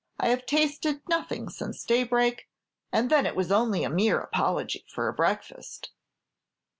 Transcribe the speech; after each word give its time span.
I 0.19 0.29
have 0.29 0.47
tasted 0.47 1.07
nothing 1.07 1.47
since 1.49 1.83
daybreak, 1.83 2.49
and 2.91 3.11
then 3.11 3.27
it 3.27 3.35
was 3.35 3.51
only 3.51 3.83
a 3.83 3.89
mere 3.91 4.19
apology 4.19 4.83
for 4.89 5.07
a 5.07 5.13
breakfast." 5.13 5.91